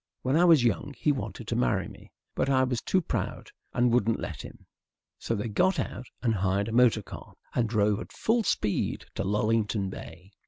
When 0.23 0.35
I 0.35 0.45
was 0.45 0.63
young 0.63 0.95
he 0.97 1.11
wanted 1.11 1.47
to 1.49 1.55
marry 1.55 1.87
me. 1.87 2.11
But 2.33 2.49
I 2.49 2.63
was 2.63 2.81
too 2.81 3.01
proud 3.01 3.51
and 3.71 3.93
wouldn't 3.93 4.19
let 4.19 4.41
him." 4.41 4.65
So 5.19 5.35
they 5.35 5.47
got 5.47 5.79
out 5.79 6.07
and 6.23 6.33
hired 6.33 6.69
a 6.69 6.71
motor 6.71 7.03
car, 7.03 7.35
and 7.53 7.69
drove 7.69 7.99
at 7.99 8.11
full 8.11 8.41
speed 8.41 9.05
to 9.13 9.23
Lullington 9.23 9.91
Bay. 9.91 10.31